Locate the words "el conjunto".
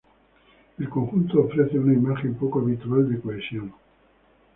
0.79-1.41